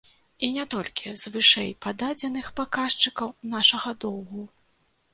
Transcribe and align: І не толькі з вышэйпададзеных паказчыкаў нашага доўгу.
І 0.45 0.47
не 0.53 0.63
толькі 0.73 1.13
з 1.25 1.33
вышэйпададзеных 1.35 2.51
паказчыкаў 2.63 3.33
нашага 3.55 3.99
доўгу. 4.09 4.43